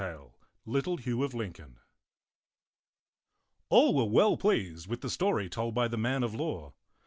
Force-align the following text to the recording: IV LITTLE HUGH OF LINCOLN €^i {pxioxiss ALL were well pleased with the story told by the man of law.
IV 0.03 0.31
LITTLE 0.65 0.97
HUGH 0.97 1.21
OF 1.23 1.33
LINCOLN 1.35 1.75
€^i 1.75 1.75
{pxioxiss 1.75 3.65
ALL 3.69 3.93
were 3.93 4.05
well 4.11 4.35
pleased 4.35 4.87
with 4.87 5.01
the 5.01 5.11
story 5.11 5.47
told 5.47 5.75
by 5.75 5.87
the 5.87 5.95
man 5.95 6.23
of 6.23 6.33
law. 6.33 6.73